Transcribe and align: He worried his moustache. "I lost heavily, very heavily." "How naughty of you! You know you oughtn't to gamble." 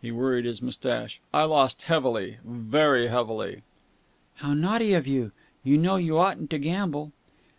He 0.00 0.10
worried 0.10 0.46
his 0.46 0.62
moustache. 0.62 1.20
"I 1.34 1.44
lost 1.44 1.82
heavily, 1.82 2.38
very 2.42 3.08
heavily." 3.08 3.60
"How 4.36 4.54
naughty 4.54 4.94
of 4.94 5.06
you! 5.06 5.32
You 5.62 5.76
know 5.76 5.96
you 5.96 6.16
oughtn't 6.16 6.48
to 6.48 6.58
gamble." 6.58 7.12